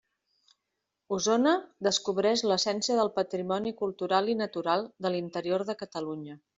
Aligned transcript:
Osona, 1.17 1.51
descobreix 1.89 2.45
l'essència 2.53 2.97
del 3.03 3.13
patrimoni 3.21 3.77
cultural 3.85 4.35
i 4.35 4.39
natural 4.45 4.91
de 5.07 5.17
l'interior 5.17 5.71
de 5.73 5.83
Catalunya. 5.85 6.45